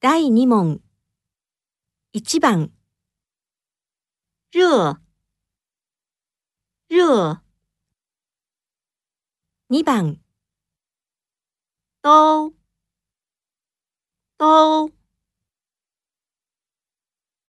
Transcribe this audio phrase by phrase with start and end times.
[0.00, 0.80] 第2問。
[2.12, 2.72] 1番、
[4.50, 5.00] 热，
[6.88, 7.44] 热
[9.68, 10.18] ，2番、
[12.00, 12.52] 都，
[14.36, 14.99] 都。